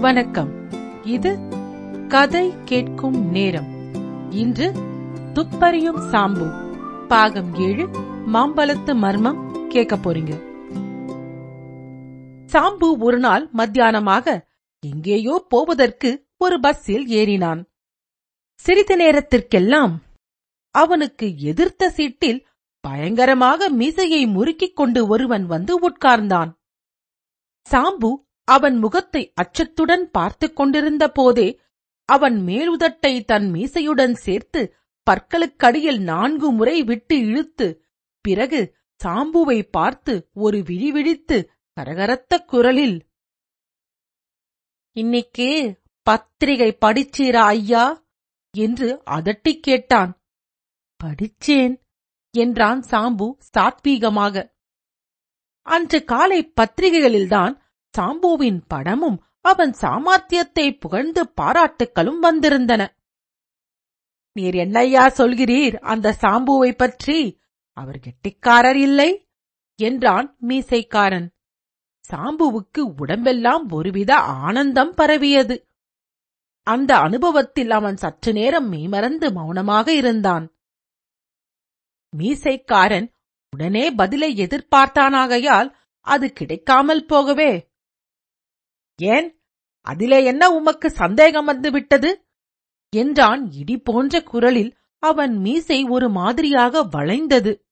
[0.00, 0.70] வணக்கம்.
[1.04, 1.38] இது
[2.08, 3.66] கதை கேட்கும் நேரம்.
[4.30, 4.72] இன்று
[5.32, 6.46] துப்பறியும் சாம்பு.
[7.06, 7.88] பாகம் ஏழு
[8.32, 10.40] மாம்பழத்து மர்மம் கேட்க போறீங்க.
[12.46, 14.46] சாம்பு ஒரு நாள் மத்தியானமாக
[14.80, 17.64] எங்கேயோ போவதற்கு ஒரு பஸ்ஸில் ஏறினான்.
[18.54, 20.02] சிறிது நேரத்திற்கெல்லாம்
[20.70, 22.46] அவனுக்கு எதிர்த்த சீட்டில்
[22.80, 26.56] பயங்கரமாக மீசையை முறுக்கிக் கொண்டு ஒருவன் வந்து உட்கார்ந்தான்.
[27.70, 31.48] சாம்பு அவன் முகத்தை அச்சத்துடன் பார்த்துக் கொண்டிருந்த போதே
[32.08, 34.60] அவன் மேலுதட்டை தன் மீசையுடன் சேர்த்து
[35.06, 37.68] பற்களுக்கடியில் நான்கு முறை விட்டு இழுத்து
[38.24, 38.60] பிறகு
[39.00, 41.38] சாம்புவை பார்த்து ஒரு விழி விழித்து
[41.76, 42.96] கரகரத்த குரலில்
[44.96, 45.48] இன்னைக்கு
[46.06, 47.84] பத்திரிகை படிச்சீரா ஐயா?
[48.54, 50.12] என்று அதட்டிக் கேட்டான்.
[51.00, 51.74] படிச்சேன்
[52.34, 54.34] என்றான் சாம்பு சாத்வீகமாக.
[55.66, 57.54] அன்று காலை பத்திரிகைகளில்தான்
[57.98, 62.88] சாம்புவின் படமும் அவன் சாமர்த்தியத்தை புகழ்ந்து பாராட்டுக்களும் வந்திருந்தன.
[64.32, 65.76] நீர் என்னையா சொல்கிறீர்?
[65.80, 67.40] அந்த சாம்புவை பற்றி
[67.72, 69.28] அவர் கெட்டிக்காரர் இல்லை?
[69.74, 71.34] என்றான் மீசைக்காரன்.
[72.10, 75.68] சாம்புவுக்கு உடம்பெல்லாம் ஒருவித ஆனந்தம் பரவியது.
[76.62, 80.52] அந்த அனுபவத்தில் அவன் சற்று நேரம் மெய்மறந்து மௌனமாக இருந்தான்.
[82.16, 83.12] மீசைக்காரன்
[83.50, 87.67] உடனே பதிலை எதிர்பார்த்தானாகையால் அது கிடைக்காமல் போகவே
[89.02, 89.42] ஏன்?
[89.80, 92.28] அதிலே என்ன உமக்கு சந்தேகம் வந்து விட்டது?
[92.96, 97.66] என்றான் இடி போன்ற குரலில் அவன் மீசை ஒரு மாதிரியாக வளைந்தது.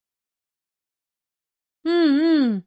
[1.81, 2.59] "ம்,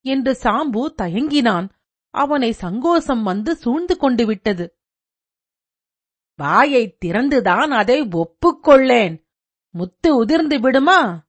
[0.00, 1.70] என்று சாம்பு தயங்கினான்.
[2.10, 4.78] அவனை சங்கோசம் வந்து சூழ்ந்து கொண்டு விட்டது.
[6.34, 9.26] வாயைத் திறந்துதான் அதை ஒப்புக்கொள்ளேன்.
[9.70, 11.26] முத்து உதிர்ந்து விடுமா?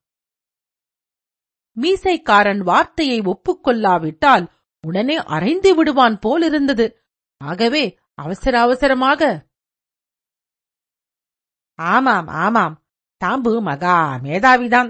[1.75, 4.47] மீசைக்காரன் வார்த்தையை ஒப்புக்கொள்ளாவிட்டால்
[4.83, 6.85] உடனே அரைந்து விடுவான் போலிருந்தது.
[7.41, 9.21] ஆகவே அவசர அவசரமாக
[11.79, 12.75] ஆமாம் ஆமாம்
[13.21, 14.89] தாம்பு மகா மேதாவிதான்.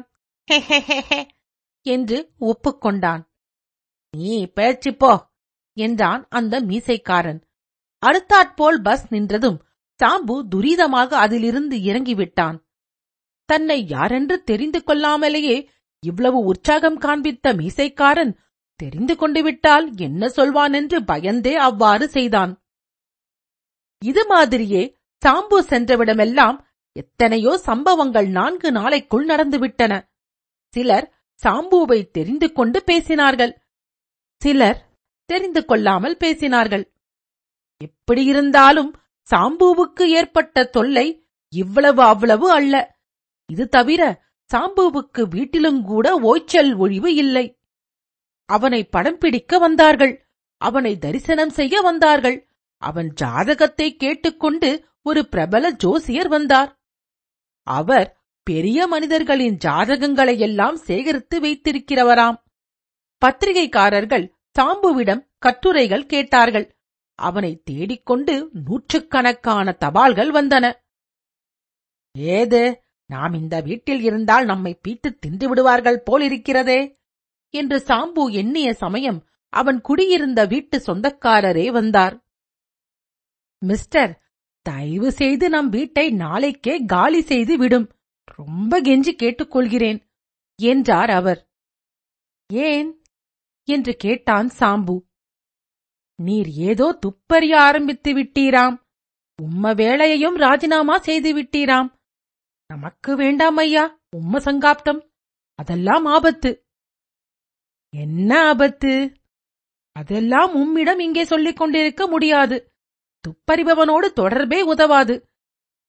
[1.85, 3.21] என்று ஒப்புக்கொண்டான்
[4.13, 5.11] நீ பேச்சு போ
[5.77, 7.39] என்றான் அந்த மீசைக்காரன்.
[8.03, 9.57] அடுத்தாற்போல் பஸ் நின்றதும்
[9.99, 12.57] சாம்பு துரிதமாக அதிலிருந்து இறங்கிவிட்டான்.
[13.49, 15.57] தன்னை யாரென்று தெரிந்து கொள்ளாமலேயே
[16.03, 18.33] இவ்வளவு உற்சாகம் காண்பித்த மீசைக்காரன்
[18.83, 22.53] தெரிந்து கொண்டுவிட்டால் என்ன சொல்வான் என்று பயந்தே அவ்வாறு செய்தான்.
[24.01, 24.83] இது மாதிரியே
[25.21, 26.57] சாம்பு சென்றவிடமெல்லாம்
[26.95, 29.93] எத்தனையோ சம்பவங்கள் நான்கு நாளைக்குள் நடந்துவிட்டன.
[30.73, 31.07] சிலர்
[31.43, 33.53] சாம்புவை தெரிந்து கொண்டு பேசினார்கள்.
[34.41, 34.79] சிலர்
[35.29, 36.83] தெரிந்து கொள்ளாமல் பேசினார்கள்.
[37.81, 38.91] எப்படியிருந்தாலும்
[39.29, 41.07] சாம்புவுக்கு ஏற்பட்ட தொல்லை
[41.53, 42.75] இவ்வளவு அவ்வளவு அல்ல.
[43.49, 44.01] இது தவிர
[44.51, 47.45] சாம்புவுக்கு வீட்டிலும் கூட ஓய்ச்சல் ஒழிவு இல்லை.
[48.45, 50.13] அவனை படம் பிடிக்க வந்தார்கள்.
[50.57, 52.47] அவனை தரிசனம் செய்ய வந்தார்கள்.
[52.77, 56.79] அவன் ஜாதகத்தை கேட்டுக்கொண்டு ஒரு பிரபல ஜோசியர் வந்தார்.
[57.67, 62.37] அவர் பெரிய மனிதர்களின் ஜாதகங்களை எல்லாம் சேகரித்து வைத்திருக்கிறவராம்.
[63.21, 66.75] பத்திரிகைக்காரர்கள் சாம்புவிடம் கட்டுரைகள் கேட்டார்கள்.
[67.19, 70.71] அவனை தேடிக்கொண்டு நூற்றுக்கணக்கான தபால்கள் வந்தன.
[72.15, 77.01] ஏது நாம் இந்த வீட்டில் இருந்தால் நம்மை பீத்து தின்று விடுவார்கள் போலிருக்கிறதே.
[77.57, 82.25] என்று சாம்பு எண்ணிய சமயம் அவன் குடியிருந்த வீட்டு சொந்தக்காரரே வந்தார்.
[83.65, 84.21] மிஸ்டர்
[84.61, 87.91] தயவு செய்து நம் வீட்டை நாளைக்கே காலி செய்து விடும்.
[88.23, 90.07] ரொம்ப கெஞ்சி கேட்டுக்கொள்கிறேன்
[90.55, 91.51] என்றார் அவர்.
[92.53, 93.01] ஏன்?
[93.63, 94.99] என்று கேட்டான் சாம்பு.
[96.15, 98.81] நீர் ஏதோ துப்பறிய ஆரம்பித்து விட்டீராம்.
[99.43, 101.93] உம்ம வேலையையும் ராஜினாமா செய்து விட்டீராம்.
[102.67, 105.11] நமக்கு வேண்டாம் ஐயா உம்ம சங்காப்தம்.
[105.55, 106.62] அதெல்லாம் ஆபத்து.
[107.95, 109.13] என்ன ஆபத்து?
[109.91, 112.73] அதெல்லாம் உம்மிடம் இங்கே சொல்லிக் கொண்டிருக்க முடியாது.
[113.23, 115.29] துப்பறிபவனோடு தொடர்பே உதவாது.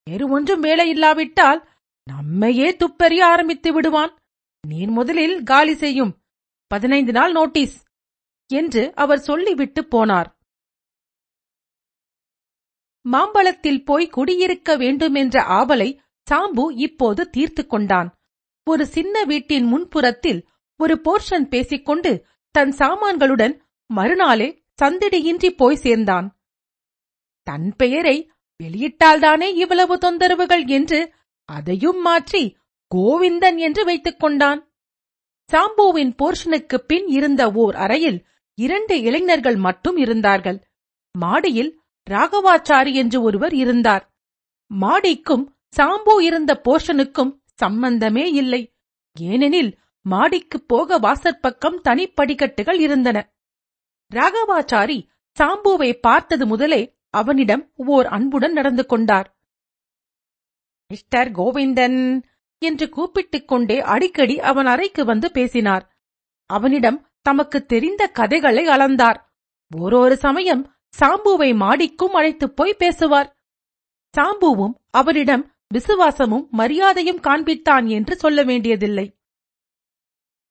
[0.04, 1.68] வேறு ஒன்றும் வேலை இல்லாவிட்டால்
[2.02, 4.18] நம்மையே துப்பறிய ஆரம்பித்து விடுவான்.
[4.68, 6.22] நீர் முதலில் காலி செய்யும்.
[6.66, 7.84] பதினைந்து நாள் நோட்டீஸ்
[8.46, 10.26] என்று அவர் சொல்லிவிட்டு போனார்.
[13.00, 15.98] மாம்பழத்தில் போய் குடியிருக்க வேண்டுமென்ற ஆவலை
[16.30, 18.14] சாம்பு இப்போது தீர்த்து கொண்டான்.
[18.64, 20.46] ஒரு சின்ன வீட்டின் முன்புறத்தில்
[20.80, 22.12] ஒரு போர்ஷன் பேசிக்கொண்டு
[22.54, 23.54] தன் சாமான்களுடன்
[23.90, 24.48] மறுநாளே
[24.82, 26.26] சந்தடியின்றி போய் சேர்ந்தான்.
[27.46, 28.16] தன் பெயரை
[28.60, 31.00] வெளியிட்டால்தானே இவ்வளவு தொந்தரவுகள் என்று
[31.48, 32.44] அதையும் மாற்றி
[32.90, 34.60] கோவிந்தன் என்று வைத்துக் கொண்டான்.
[35.50, 38.18] சாம்புவின் போர்ஷனுக்கு பின் இருந்த ஓர் அறையில்
[38.58, 40.58] இரண்டு இளைஞர்கள் மட்டும் இருந்தார்கள்.
[41.14, 41.72] மாடியில்
[42.10, 44.04] ராகவாச்சாரி என்று ஒருவர் இருந்தார்.
[44.70, 45.44] மாடிக்கும்
[45.76, 48.62] சாம்பு இருந்த போர்ஷனுக்கும் சம்பந்தமே இல்லை.
[49.16, 49.72] ஏனெனில்
[50.10, 53.32] மாடிக்குப் போக வாசற்பக்கம் தனிப்படிக்கட்டுகள் இருந்தன.
[54.14, 55.06] ராகவாச்சாரி
[55.38, 59.36] சாம்புவை பார்த்தது முதலே அவனிடம் ஓர் அன்புடன் நடந்து கொண்டார்.
[60.88, 62.22] மிஸ்டர் கோவிந்தன்
[62.58, 65.96] என்று கூப்பிட்டுக் கொண்டே அடிக்கடி அவன் அறைக்கு வந்து பேசினார்.
[66.46, 69.20] அவனிடம் தமக்கு தெரிந்த கதைகளை அளந்தார்.
[69.76, 73.36] ஓரொரு சமயம் சாம்புவை மாடிக்கும் அழைத்துப் போய் பேசுவார்.
[74.16, 79.16] சாம்புவும் அவரிடம் விசுவாசமும் மரியாதையும் காண்பித்தான் என்று சொல்ல வேண்டியதில்லை.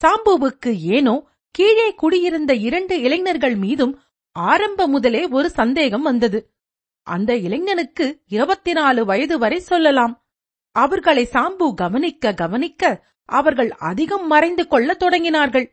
[0.03, 4.00] சாம்புவுக்கு ஏனோ கீழே குடியிருந்த இரண்டு இளைஞர்கள் மீதும்
[4.31, 6.53] ஆரம்ப முதலே ஒரு சந்தேகம் வந்தது.
[7.01, 10.23] அந்த இளைஞனுக்கு இருபத்தி நாலு வயது வரை சொல்லலாம்.
[10.71, 15.71] அவர்களை சாம்பு கவனிக்க கவனிக்க அவர்கள் அதிகம் மறைந்து கொள்ளத் தொடங்கினார்கள்.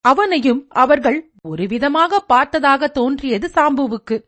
[0.00, 4.24] அவனையும் அவர்கள் ஒருவிதமாக பார்த்ததாக தோன்றியது சாம்புவுக்கு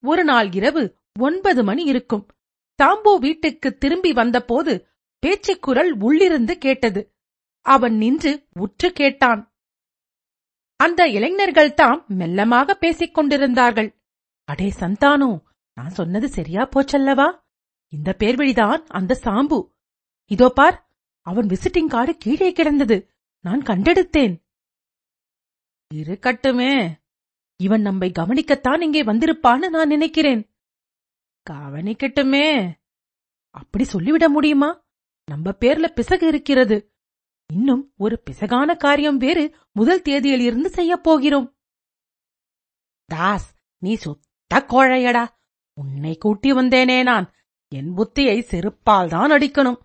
[0.00, 2.28] ஒரு நாள் இரவு ஒன்பது மணி இருக்கும்.
[2.82, 4.86] சாம்பு வீட்டுக்கு திரும்பி வந்தபோது
[5.18, 7.15] பேச்சுக்குரல் உள்ளிருந்து கேட்டது.
[7.66, 9.56] அவன் நின்று உற்று கேட்டான்.
[10.76, 14.02] அந்த இளைஞர்கள் தாம் மெல்லமாக பேசிக் கொண்டிருந்தார்கள்.
[14.44, 15.42] அடே சந்தானோ
[15.74, 17.42] நான் சொன்னது சரியா போச்சல்லவா?
[17.88, 19.72] இந்த பேர்வழிதான் அந்த சாம்பு.
[20.26, 20.90] இதோ பார்
[21.20, 23.10] அவன் விசிட்டிங் கார்டு கீழே கிடந்தது.
[23.40, 24.42] நான் கண்டெடுத்தேன்.
[25.94, 26.90] இருக்கட்டுமே.
[27.56, 30.56] இவன் நம்மை கவனிக்கத்தான் இங்கே வந்திருப்பான்னு நான் நினைக்கிறேன்.
[31.50, 32.72] கவனிக்கட்டுமே.
[33.50, 34.84] அப்படி சொல்லிவிட முடியுமா?
[35.24, 36.95] நம்ம பேர்ல பிசகு இருக்கிறது.
[37.52, 41.56] இன்னும் ஒரு பிசகான காரியம் வேறு முதல் தேதியில் இருந்து செய்யப் போகிறோம்.
[43.04, 45.28] தாஸ் நீ சுத்த கோழையடா.
[45.74, 47.34] உன்னை கூட்டி வந்தேனே நான்.
[47.68, 49.80] என் புத்தியை செருப்பால் தான் அடிக்கணும்.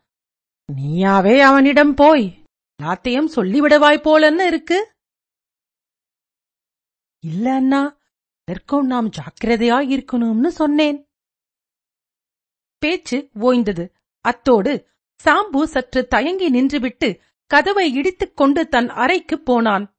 [0.74, 2.44] நீயாவே அவனிடம் போய்
[2.82, 4.96] எல்லாத்தையும் சொல்லிவிடவாய் போலன்னு இருக்கு?
[7.20, 7.98] இல்ல அண்ணா
[8.44, 11.10] அதற்கும் நாம் ஜாக்கிரதையா இருக்கணும்னு சொன்னேன்.
[12.78, 13.94] பேச்சு ஓய்ந்தது.
[14.20, 14.90] அத்தோடு
[15.24, 19.96] சாம்பு சற்று தயங்கி நின்றுவிட்டு கதவை இடித்துக் கொண்டு தன் அறைக்குப் போனான்.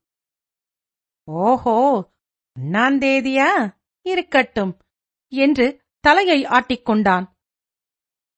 [1.23, 1.77] ஓஹோ
[2.59, 4.77] ஒன்னாம் தேதியா இருக்கட்டும்
[5.27, 7.25] என்று தலையை ஆட்டிக்கொண்டான்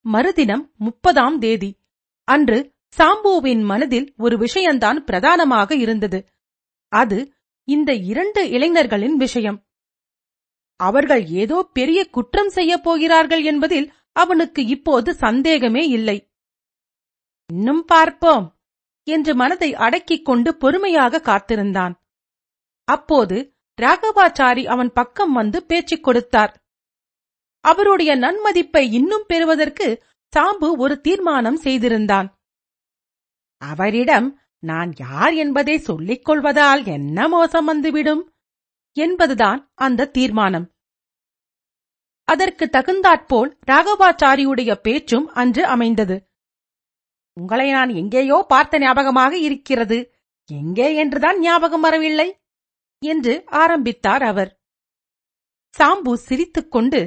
[0.00, 1.78] மறுதினம் முப்பதாம் தேதி.
[2.24, 6.28] அன்று சாம்புவின் மனதில் ஒரு விஷயம்தான் பிரதானமாக இருந்தது.
[6.88, 7.32] அது
[7.64, 9.66] இந்த இரண்டு இளைஞர்களின் விஷயம்.
[10.76, 16.30] அவர்கள் ஏதோ பெரிய குற்றம் செய்யப் போகிறார்கள் என்பதில் அவனுக்கு இப்போது சந்தேகமே இல்லை.
[17.46, 18.55] இன்னும் பார்ப்போம்.
[19.06, 21.94] என்று மனதை அடக்கிக் கொண்டு பொறுமையாக காத்திருந்தான்.
[22.84, 26.64] அப்போது ராகவாச்சாரி அவன் பக்கம் வந்து பேச்சுக் கொடுத்தார்.
[27.60, 30.04] அவருடைய நன்மதிப்பை இன்னும் பெறுவதற்கு
[30.36, 32.38] சாம்பு ஒரு தீர்மானம் செய்திருந்தான்.
[33.58, 38.34] அவரிடம் நான் யார் என்பதை சொல்லிக் கொள்வதால் என்ன மோசம் வந்துவிடும்?
[38.92, 40.72] என்பதுதான் அந்த தீர்மானம்.
[42.24, 46.30] அதற்கு தகுந்தாற்போல் ராகவாச்சாரியுடைய பேச்சும் அன்று அமைந்தது.
[47.36, 49.98] உங்களை நான் எங்கேயோ பார்த்த ஞாபகமாக இருக்கிறது.
[50.50, 52.28] எங்கே என்றுதான் ஞாபகம் வரவில்லை
[53.02, 54.50] என்று ஆரம்பித்தார் அவர்.
[55.74, 57.00] சாம்பு சிரித்துக்கொண்டு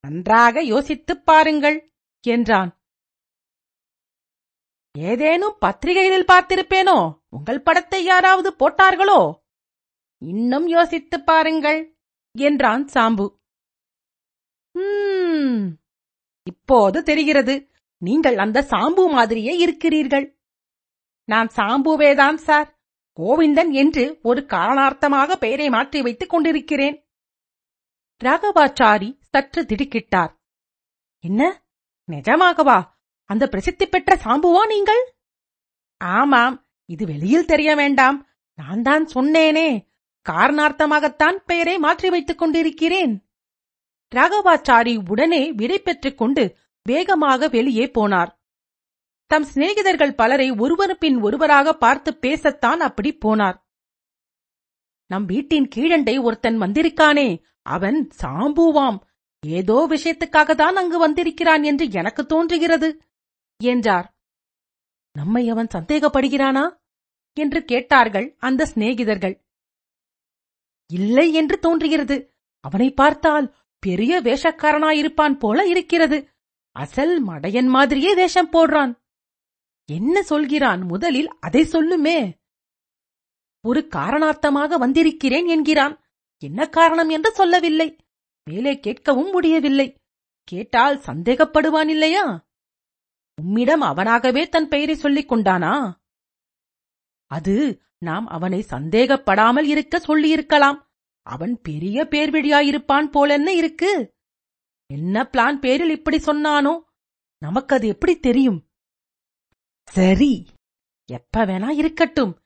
[0.00, 1.78] நன்றாக யோசித்துப் பாருங்கள்
[2.24, 2.70] என்றான்.
[4.98, 6.98] ஏதேனும் பத்திரிகைகளில் பார்த்திருப்பேனோ?
[7.28, 9.20] உங்கள் படத்தை யாராவது போட்டார்களோ?
[10.22, 11.80] இன்னும் யோசித்துப் பாருங்கள்
[12.34, 13.26] என்றான் சாம்பு.
[16.46, 17.54] இப்போது தெரிகிறது.
[17.98, 20.38] நீங்கள் அந்த சாம்பு மாதிரியே இருக்கிறீர்கள்.
[21.24, 22.80] நான் சாம்புவேதான் சார்.
[23.16, 27.08] கோவிந்தன் என்று ஒரு காரணார்த்தமாக பெயரை மாற்றி வைத்துக் கொண்டிருக்கிறேன்.
[28.24, 30.32] ராகவாச்சாரி சற்று திடுக்கிட்டார்.
[31.20, 31.62] என்ன?
[32.10, 32.82] நிஜமாகவா?
[33.24, 35.14] அந்த பிரசித்தி பெற்ற சாம்புவா நீங்கள்?
[35.96, 38.26] ஆமாம் இது வெளியில் தெரிய வேண்டாம்.
[38.54, 39.88] நான் தான் சொன்னேனே.
[40.28, 43.28] காரணார்த்தமாகத்தான் பெயரை மாற்றி வைத்துக் கொண்டிருக்கிறேன்.
[44.14, 48.30] ராகவாச்சாரி உடனே விடை பெற்றுக் கொண்டு வேகமாக வெளியே போனார்.
[49.30, 53.56] தம் சிநேகிதர்கள் பலரை ஒருவர் பின் ஒருவராக பார்த்து பேசத்தான் அப்படி போனார்.
[55.10, 57.28] நம் வீட்டின் கீழண்டை ஒருத்தன் வந்திருக்கானே
[57.66, 58.98] அவன் சாம்புவாம்.
[59.42, 62.88] ஏதோ விஷயத்துக்காகத்தான் அங்கு வந்திருக்கிறான் என்று எனக்கு தோன்றுகிறது
[63.60, 64.06] என்றார்.
[65.16, 66.64] நம்மை அவன் சந்தேகப்படுகிறானா?
[67.36, 69.34] என்று கேட்டார்கள் அந்த சிநேகிதர்கள்.
[70.90, 72.16] இல்லை என்று தோன்றுகிறது.
[72.64, 73.46] அவனை பார்த்தால்
[73.82, 76.18] பெரிய வேஷக்காரனாயிருப்பான் போல இருக்கிறது.
[76.76, 78.98] அசல் மடையன் மாதிரியே வேஷம் போடுறான்.
[79.90, 80.80] என்ன சொல்கிறான்?
[80.80, 82.32] முதலில் அதை சொல்லுமே.
[83.66, 86.04] ஒரு காரணார்த்தமாக வந்திருக்கிறேன் என்கிறான்.
[86.38, 87.96] என்ன காரணம் என்று சொல்லவில்லை.
[88.44, 90.00] மேலே கேட்கவும் முடியவில்லை.
[90.44, 92.48] கேட்டால் சந்தேகப்படுவான் இல்லையா?
[93.42, 95.92] உம்மிடம் அவனாகவே தன் பெயரை சொல்லிக் கொண்டானா?
[97.26, 100.90] அது நாம் அவனை சந்தேகப்படாமல் இருக்க சொல்லியிருக்கலாம்.
[101.22, 104.15] அவன் பெரிய பேர்வழியாயிருப்பான் போலென்ன இருக்கு?
[104.86, 106.80] என்ன பிளான் பேரில் இப்படி சொன்னானோ?
[107.38, 108.68] நமக்கு அது எப்படி தெரியும்?
[109.90, 110.46] சரி
[111.06, 112.38] எப்ப வேணா இருக்கட்டும்.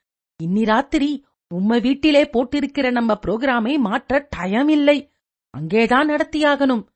[0.43, 5.13] இன்னி ராத்திரி உம்ம வீட்டிலே போட்டிருக்கிற நம்ம புரோகிராமை மாற்ற டயம் இல்லை
[5.51, 6.87] அங்கேதான் நடத்தியாகணும்.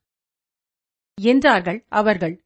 [1.23, 2.45] என்றார்கள் அவர்கள்.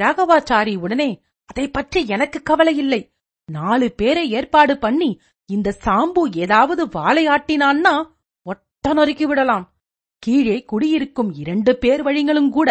[0.00, 3.14] ராகவாச்சாரி உடனே அதை பற்றி எனக்கு கவலை இல்லை.
[3.44, 8.12] நாலு பேரை ஏற்பாடு பண்ணி இந்த சாம்பு ஏதாவது வாழையாட்டினான்னா
[8.42, 9.75] ஒட்ட நொறுக்கி விடலாம்.
[10.22, 12.70] கீழே குடியிருக்கும் இரண்டு பேர் வழிகளும் கூட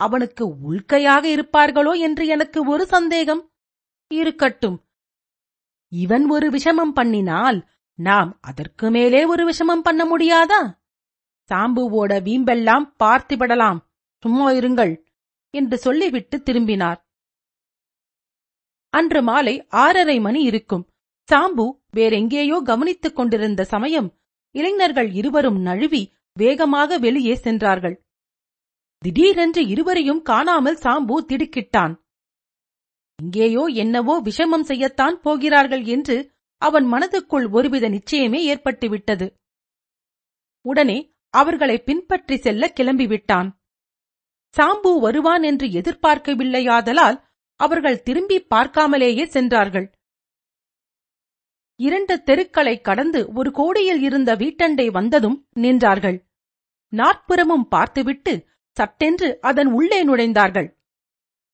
[0.00, 3.42] அவனுக்கு உள்கையாக இருப்பார்களோ என்று எனக்கு ஒரு சந்தேகம்.
[4.10, 4.78] இருக்கட்டும்.
[5.92, 7.58] இவன் ஒரு விஷமம் பண்ணினால்
[7.98, 10.60] நாம் அதற்கு மேலே ஒரு விஷமம் பண்ண முடியாதா?
[11.50, 13.78] சாம்புவோட வீம்பெல்லாம் பார்த்துவிடலாம்
[14.18, 14.92] சும்மா இருங்கள்
[15.54, 17.00] என்று சொல்லிவிட்டு திரும்பினார்.
[18.94, 20.84] அன்று மாலை ஆறரை மணி இருக்கும்.
[21.28, 21.66] சாம்பு
[21.96, 24.08] வேறெங்கேயோ கவனித்துக் கொண்டிருந்த சமயம்
[24.54, 26.02] இளைஞர்கள் இருவரும் நழுவி
[26.36, 27.96] வேகமாக வெளியே சென்றார்கள்.
[29.02, 31.94] திடீரென்று இருவரையும் காணாமல் சாம்பு திடுக்கிட்டான்.
[33.18, 36.16] இங்கேயோ என்னவோ விஷமம் செய்யத்தான் போகிறார்கள் என்று
[36.62, 39.26] அவன் மனதுக்குள் ஒருவித நிச்சயமே ஏற்பட்டுவிட்டது.
[40.64, 40.98] உடனே
[41.34, 43.48] அவர்களை பின்பற்றி செல்ல கிளம்பிவிட்டான்.
[44.56, 47.18] சாம்பு வருவான் என்று எதிர்பார்க்கவில்லையாதலால்
[47.60, 49.86] அவர்கள் திரும்பி பார்க்காமலேயே சென்றார்கள்.
[51.80, 56.18] இரண்டு தெருக்களை கடந்து ஒரு கோடியில் இருந்த வீட்டண்டை வந்ததும் நின்றார்கள்.
[56.92, 58.32] நாற்புறமும் பார்த்துவிட்டு
[58.76, 60.68] சட்டென்று அதன் உள்ளே நுழைந்தார்கள்.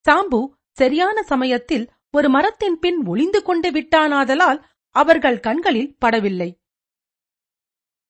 [0.04, 0.40] சாம்பு
[0.70, 6.50] சரியான சமயத்தில் ஒரு மரத்தின் பின் ஒளிந்து கொண்டு விட்டானாதலால் அவர்கள் கண்களில் படவில்லை.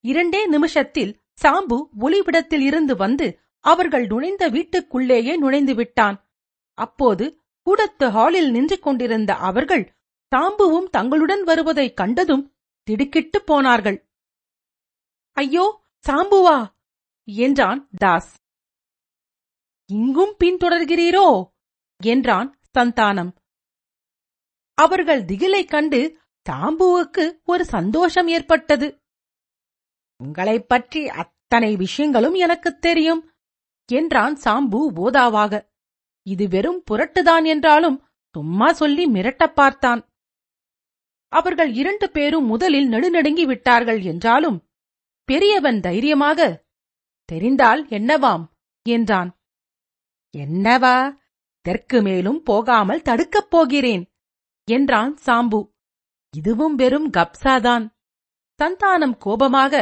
[0.04, 3.26] இரண்டே நிமிஷத்தில் சாம்பு ஒளிவிடத்தில் இருந்து வந்து
[3.64, 6.16] அவர்கள் நுழைந்த வீட்டுக்குள்ளேயே நுழைந்து விட்டான்.
[6.78, 7.24] அப்போது
[7.66, 9.84] கூடத்து ஹாலில் நின்று கொண்டிருந்த அவர்கள்
[10.34, 14.08] தாம்புவும் தங்களுடன் வருவதைக் கண்டதும் திடுக்கிட்டுப் போனார்கள்.
[15.32, 16.74] ஐயோ சாம்புவா
[17.24, 18.34] என்றான் தாஸ்.
[19.86, 21.52] இங்கும் பின்தொடர்கிறீரோ?
[22.04, 23.36] என்றான் சந்தானம்.
[24.74, 29.02] அவர்கள் திகிலைக் கண்டு தாம்புவுக்கு ஒரு சந்தோஷம் ஏற்பட்டது.
[30.16, 33.30] உங்களைப் பற்றி அத்தனை விஷயங்களும் எனக்குத் தெரியும்
[33.92, 35.68] என்றான் சாம்பு போதாவாக
[36.22, 40.15] இது வெறும் புரட்டுதான் என்றாலும் சும்மா சொல்லி மிரட்டப் பார்த்தான்.
[41.32, 44.58] அவர்கள் இரண்டு பேரும் முதலில் நடுநடுங்கி விட்டார்கள் என்றாலும்
[45.28, 46.64] பெரியவன் தைரியமாக
[47.28, 48.44] தெரிந்தால் என்னவாம்?
[48.86, 49.30] என்றான்.
[50.34, 51.16] என்னவா?
[51.60, 54.04] தெற்கு மேலும் போகாமல் தடுக்கப் போகிறேன்
[54.68, 55.60] என்றான் சாம்பு.
[56.30, 57.84] இதுவும் வெறும் கப்சாதான்.
[58.60, 59.74] சந்தானம் கோபமாக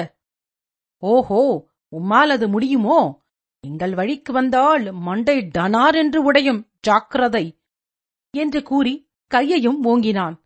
[1.02, 3.22] ஓஹோ உம்மால் அது முடியுமோ?
[3.64, 7.44] எங்கள் வழிக்கு வந்தால் மண்டை டனார் என்று உடையும் ஜாக்கிரதை
[8.34, 8.94] என்று கூறி
[9.30, 10.36] கையையும் ஓங்கினான்.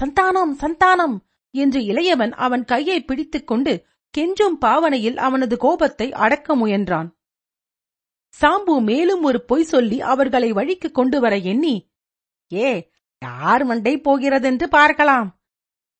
[0.00, 1.16] சந்தானம் சந்தானம்!
[1.54, 3.72] என்று இளையவன் அவன் கையை பிடித்துக் கொண்டு
[4.14, 7.08] கெஞ்சும் பாவனையில் அவனது கோபத்தை அடக்க முயன்றான்.
[8.34, 11.74] சாம்பு மேலும் ஒரு பொய் சொல்லி அவர்களை வழிக்கு கொண்டு வர எண்ணி
[12.52, 12.68] ஏ
[13.22, 15.28] யார் மண்டை போகிறதென்று பார்க்கலாம்.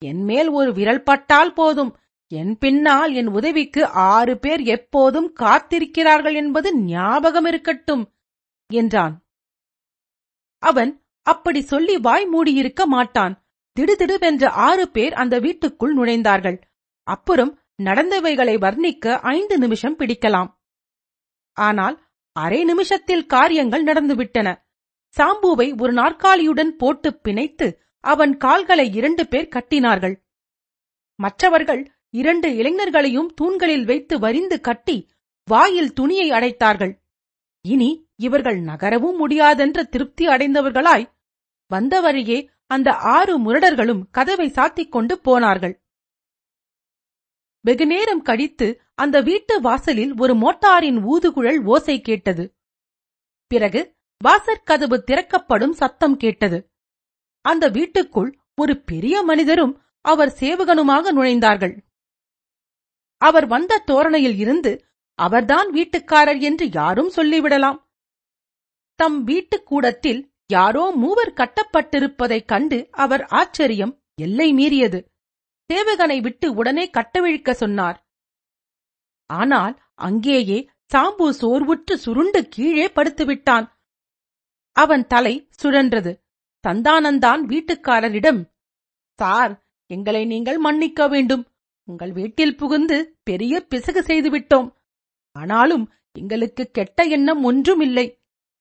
[0.03, 1.93] என் மேல் ஒரு விரல் பட்டால் போதும்.
[2.33, 8.05] என் பின்னால் என் உதவிக்கு ஆறு பேர் எப்போதும் காத்திருக்கிறார்கள் என்பது ஞாபகம் இருக்கட்டும்
[8.71, 9.15] என்றான்.
[10.63, 10.93] அவன்
[11.27, 13.35] அப்படி சொல்லி வாய் மூடியிருக்க மாட்டான்.
[13.77, 16.59] திடுதிடுவென்று ஆறு பேர் அந்த வீட்டுக்குள் நுழைந்தார்கள்.
[17.07, 20.51] அப்புறம் நடந்தவைகளை வர்ணிக்க ஐந்து நிமிஷம் பிடிக்கலாம்.
[21.57, 21.97] ஆனால்
[22.37, 24.49] அரை நிமிஷத்தில் காரியங்கள் நடந்துவிட்டன.
[25.17, 27.69] சாம்புவை ஒரு நாற்காலியுடன் போட்டு பிணைத்து
[28.05, 30.15] அவன் கால்களை இரண்டு பேர் கட்டினார்கள்.
[31.19, 34.97] மற்றவர்கள் இரண்டு இளைஞர்களையும் தூண்களில் வைத்து வரிந்து கட்டி
[35.49, 36.93] வாயில் துணியை அடைத்தார்கள்.
[37.65, 41.07] இனி இவர்கள் நகரவும் முடியாதென்ற திருப்தி அடைந்தவர்களாய்
[41.71, 42.39] வந்த வழியே
[42.71, 45.83] அந்த ஆறு முரடர்களும் கதவை சாத்திக் கொண்டு போனார்கள்.
[47.61, 52.57] வெகுநேரம் கழித்து அந்த வீட்டு வாசலில் ஒரு மோட்டாரின் ஊதுகுழல் ஓசை கேட்டது.
[53.47, 56.73] பிறகு வாசற்கதவு திறக்கப்படும் சத்தம் கேட்டது.
[57.41, 61.87] அந்த வீட்டுக்குள் ஒரு பெரிய மனிதரும் அவர் சேவகனுமாக நுழைந்தார்கள்.
[63.17, 67.85] அவர் வந்த தோரணையில் இருந்து அவர்தான் வீட்டுக்காரர் என்று யாரும் சொல்லிவிடலாம்.
[68.95, 75.01] தம் வீட்டுக் கூடத்தில் யாரோ மூவர் கட்டப்பட்டிருப்பதைக் கண்டு அவர் ஆச்சரியம் எல்லை மீறியது.
[75.71, 77.99] சேவகனை விட்டு உடனே கட்டவிழ்க்க சொன்னார்.
[79.31, 79.75] ஆனால்
[80.07, 80.59] அங்கேயே
[80.91, 83.67] சாம்பு சோர்வுற்று சுருண்டு கீழே படுத்துவிட்டான்.
[84.77, 86.13] அவன் தலை சுழன்றது.
[86.65, 88.41] சந்தானந்தான் வீட்டுக்காரரிடம்
[89.19, 89.53] சார்
[89.91, 91.45] எங்களை நீங்கள் மன்னிக்க வேண்டும்.
[91.89, 94.69] உங்கள் வீட்டில் புகுந்து பெரிய பிசகு செய்துவிட்டோம்.
[95.37, 95.85] ஆனாலும்
[96.19, 98.07] எங்களுக்கு கெட்ட எண்ணம் ஒன்றும் இல்லை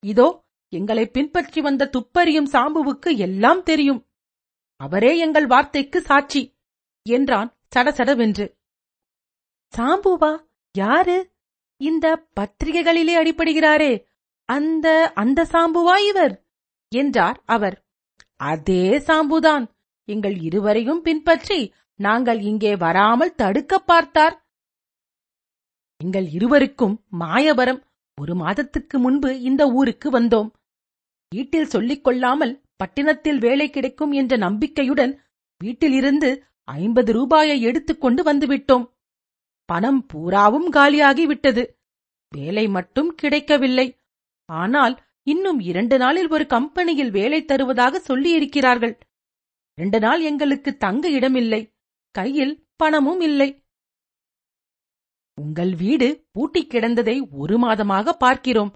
[0.03, 0.27] இதோ
[0.73, 4.01] எங்களை பின்பற்றி வந்த துப்பறியும் சாம்புவுக்கு எல்லாம் தெரியும்.
[4.81, 6.41] அவரே எங்கள் வார்த்தைக்கு சாட்சி
[7.05, 8.45] என்றான் சடசடவென்று.
[9.73, 10.31] சாம்புவா?
[10.75, 11.17] யாரு?
[11.81, 12.05] இந்த
[12.39, 13.91] பத்திரிகைகளிலே அடிபடுகிறாரே
[14.49, 16.35] அந்த அந்த சாம்புவா இவர்?
[16.91, 17.77] என்றார் அவர்.
[18.35, 19.65] அதே சாம்புதான்
[20.07, 24.35] எங்கள் இருவரையும் பின்பற்றி நாங்கள் இங்கே வராமல் தடுக்க பார்த்தார்.
[26.01, 27.81] எங்கள் இருவருக்கும் மாயவரம்
[28.17, 30.49] ஒரு மாதத்துக்கு முன்பு இந்த ஊருக்கு வந்தோம்.
[31.35, 35.13] வீட்டில் சொல்லிக் கொள்ளாமல் பட்டினத்தில் வேலை கிடைக்கும் என்ற நம்பிக்கையுடன்
[35.61, 36.29] வீட்டிலிருந்து
[36.63, 38.85] ஐம்பது ரூபாயை எடுத்துக்கொண்டு வந்துவிட்டோம்.
[39.69, 41.63] பணம் பூராவும் காலியாகி விட்டது
[42.31, 43.87] வேலை மட்டும் கிடைக்கவில்லை.
[44.45, 48.93] ஆனால் இன்னும் இரண்டு நாளில் ஒரு கம்பெனியில் வேலை தருவதாக சொல்லியிருக்கிறார்கள்.
[49.77, 51.61] இரண்டு நாள் எங்களுக்கு தங்க இடமில்லை.
[52.15, 53.49] கையில் பணமும் இல்லை.
[55.37, 58.71] உங்கள் வீடு பூட்டிக் கிடந்ததை ஒரு மாதமாக பார்க்கிறோம்.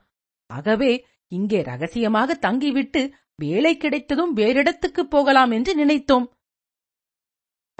[0.49, 0.91] ஆகவே
[1.33, 6.27] இங்கே ரகசியமாக தங்கிவிட்டு வேலை கிடைத்ததும் வேறிடத்துக்குப் போகலாம் என்று நினைத்தோம்.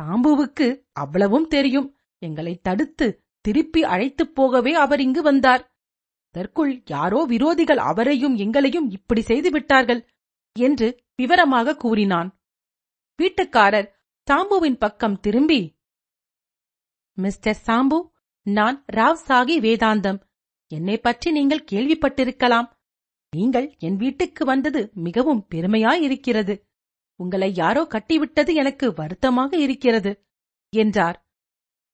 [0.02, 1.96] தாம்புவுக்கு அவ்வளவும் தெரியும்.
[2.18, 5.64] எங்களை தடுத்து திருப்பி அழைத்துப் போகவே அவர் இங்கு வந்தார்.
[6.28, 10.10] அதற்குள் யாரோ விரோதிகள் அவரையும் எங்களையும் இப்படி செய்து விட்டார்கள்
[10.60, 12.30] என்று விவரமாக கூறினான்.
[13.20, 13.90] வீட்டுக்காரர்
[14.28, 15.62] சாம்புவின் பக்கம் திரும்பி
[17.14, 18.00] மிஸ்டர் சாம்பு
[18.42, 20.20] நான் ராவ் சாகி வேதாந்தம்.
[20.68, 22.73] என்னை பற்றி நீங்கள் கேள்விப்பட்டிருக்கலாம்.
[23.36, 26.56] நீங்கள் என் வீட்டுக்கு வந்தது மிகவும் பெருமையாயிருக்கிறது.
[27.20, 30.12] உங்களை யாரோ கட்டிவிட்டது எனக்கு வருத்தமாக இருக்கிறது
[30.74, 31.18] என்றார்.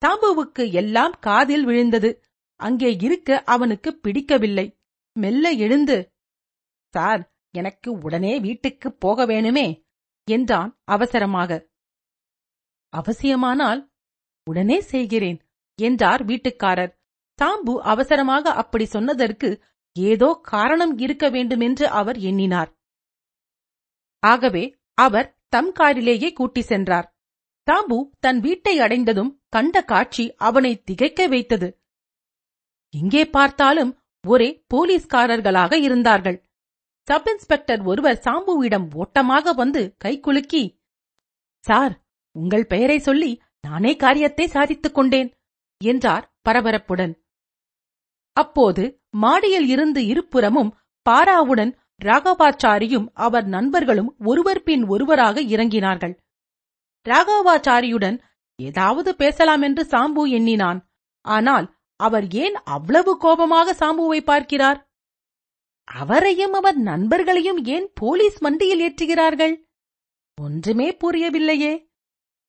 [0.01, 2.11] தாம்புவுக்கு எல்லாம் காதில் விழுந்தது.
[2.59, 4.67] அங்கே இருக்க அவனுக்கு பிடிக்கவில்லை.
[5.15, 5.97] மெல்ல எழுந்து
[6.93, 9.67] சார் எனக்கு உடனே வீட்டுக்குப் போக வேணுமே
[10.27, 11.51] என்றான் அவசரமாக.
[12.93, 13.81] அவசியமானால்
[14.47, 15.39] உடனே செய்கிறேன்
[15.79, 16.93] என்றார் வீட்டுக்காரர்.
[17.39, 19.49] தாம்பு அவசரமாக அப்படி சொன்னதற்கு
[19.95, 22.71] ஏதோ காரணம் இருக்க வேண்டுமென்று அவர் எண்ணினார்.
[24.23, 27.07] ஆகவே அவர் தம் காரிலேயே கூட்டி சென்றார்.
[27.67, 31.69] தாம்பு தன் வீட்டை அடைந்ததும் கண்ட காட்சி அவனை திகைக்க வைத்தது.
[32.93, 33.91] எங்கே பார்த்தாலும்
[34.27, 36.37] ஒரே போலீஸ்காரர்களாக இருந்தார்கள்.
[37.07, 40.63] சப் இன்ஸ்பெக்டர் ஒருவர் சாம்புவிடம் ஓட்டமாக வந்து கைகுலுக்கி
[41.63, 41.93] சார்
[42.35, 43.31] உங்கள் பெயரை சொல்லி
[43.61, 45.29] நானே காரியத்தை சாதித்துக் கொண்டேன்
[45.81, 47.13] என்றார் பரபரப்புடன்.
[48.41, 48.83] அப்போது
[49.15, 50.71] மாடியில் இருந்து இருபுறமும்
[51.05, 51.71] பாராவுடன்
[52.05, 56.13] ராகவாச்சாரியும் அவர் நண்பர்களும் ஒருவர் பின் ஒருவராக இறங்கினார்கள்.
[57.05, 58.17] ராகவாச்சாரியுடன்
[58.59, 60.79] ஏதாவது பேசலாம் என்று சாம்பு எண்ணினான்.
[61.25, 61.67] ஆனால்
[61.99, 64.79] அவர் ஏன் அவ்வளவு கோபமாக சாம்புவை பார்க்கிறார்?
[65.87, 69.55] அவரையும் அவர் நண்பர்களையும் ஏன் போலீஸ் வண்டியில் ஏற்றுகிறார்கள்?
[70.37, 71.73] ஒன்றுமே புரியவில்லையே.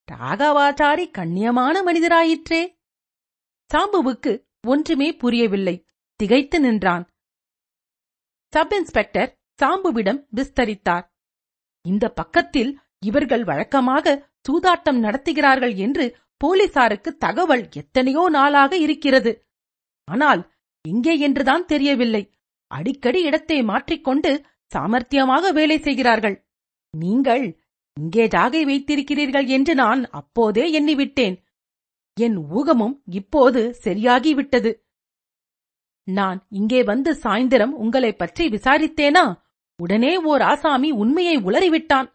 [0.07, 2.61] ராகவாச்சாரி கண்ணியமான மனிதராயிற்றே.
[3.69, 5.75] சாம்புவுக்கு ஒன்றுமே புரியவில்லை.
[6.19, 7.05] திகைத்து நின்றான்.
[8.53, 11.05] சப் இன்ஸ்பெக்டர் சாம்புவிடம் விஸ்தரித்தார்.
[11.85, 14.15] இந்த பக்கத்தில் இவர்கள் வழக்கமாக
[14.47, 16.05] சூதாட்டம் நடத்துகிறார்கள் என்று
[16.41, 19.31] போலீசாருக்கு தகவல் எத்தனையோ நாளாக இருக்கிறது.
[20.07, 20.41] ஆனால்
[20.85, 22.23] எங்கே என்றுதான் தெரியவில்லை.
[22.71, 24.31] அடிக்கடி இடத்தை மாற்றிக்கொண்டு
[24.71, 26.37] சாமர்த்தியமாக வேலை செய்கிறார்கள்.
[26.93, 27.45] நீங்கள்
[27.97, 31.35] இங்கே ஜாகை வைத்திருக்கிறீர்கள் என்று நான் அப்போதே எண்ணிவிட்டேன்.
[32.19, 34.81] என் ஊகமும் இப்போது சரியாகிவிட்டது.
[36.03, 39.41] நான் இங்கே வந்து சாயந்தரம் உங்களைப் பற்றி விசாரித்தேனா?
[39.81, 42.11] உடனே ஓர் ஆசாமி உண்மையை உளறிவிட்டான்.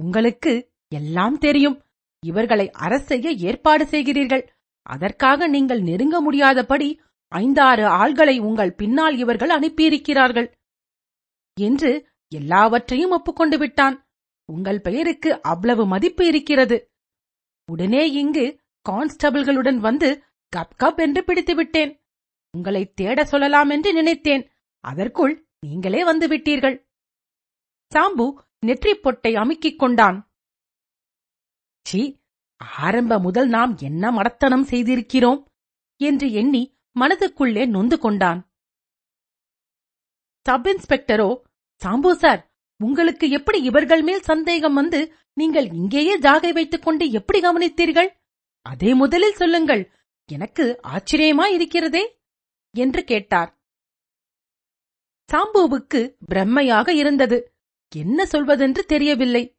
[0.00, 1.82] உங்களுக்கு எல்லாம் தெரியும்.
[2.26, 4.48] இவர்களை அரசெய்ய ஏற்பாடு செய்கிறீர்கள்.
[4.82, 10.52] அதற்காக நீங்கள் நெருங்க முடியாதபடி ஐந்தாறு ஆள்களை உங்கள் பின்னால் இவர்கள் அனுப்பியிருக்கிறார்கள்.
[11.60, 14.08] என்று எல்லாவற்றையும் ஒப்புக்கொண்டு விட்டான்.
[14.52, 16.90] உங்கள் பெயருக்கு அவ்வளவு மதிப்பு இருக்கிறது.
[17.70, 20.24] உடனே இங்கு கான்ஸ்டபிள்களுடன் வந்து
[20.56, 22.04] கப் கப் என்று பிடித்து விட்டேன்.
[22.50, 24.50] உங்களை தேட சொல்லலாம் என்று நினைத்தேன்.
[24.80, 26.88] அதற்குள் நீங்களே வந்து விட்டீர்கள்.
[27.94, 28.32] சாம்பு
[28.66, 30.32] நெற்றிப் பொட்டை அமுக்கிக் கொண்டான்.
[31.82, 32.22] சி
[32.56, 35.44] ஆரம்ப முதல் நாம் என்ன மடத்தனம் செய்திருக்கிறோம்?
[35.96, 38.50] என்று எண்ணி மனதுக்குள்ளே நொந்து கொண்டான்.
[40.40, 41.42] சப் இன்ஸ்பெக்டரோ
[41.84, 48.08] சாம்பு சார் உங்களுக்கு எப்படி இவர்கள் மேல் சந்தேகம் வந்து நீங்கள் இங்கேயே ஜாகை வைத்துக் கொண்டு எப்படி கவனித்தீர்கள்?
[48.62, 49.90] அதே முதலில் சொல்லுங்கள்
[50.32, 52.20] எனக்கு ஆச்சரியமா இருக்கிறதே?
[52.70, 53.58] என்று கேட்டார்.
[55.32, 57.54] சாம்புவுக்கு பிரம்மையாக இருந்தது.
[57.96, 59.56] என்ன சொல்வதென்று தெரியவில்லை.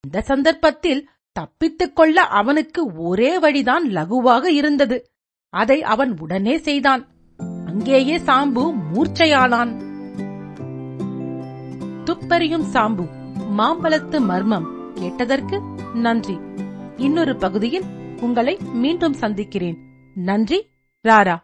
[0.00, 5.10] இந்த சந்தர்ப்பத்தில் தப்பித்துக் கொள்ள அவனுக்கு ஒரே வழிதான் லகுவாக இருந்தது.
[5.48, 7.08] அதை அவன் உடனே செய்தான்.
[7.36, 9.89] அங்கேயே சாம்பு மூர்ச்சையானான்.
[12.10, 13.08] துப்பறியும் சாம்பு
[13.58, 15.62] மாம்பழத்து மர்மம் கேட்டதற்கு
[15.94, 16.38] நன்றி.
[16.96, 17.84] இன்னொரு பகுதியில்
[18.20, 19.78] உங்களை மீண்டும் சந்திக்கிறேன்.
[20.14, 20.70] நன்றி
[21.08, 21.36] ராரா.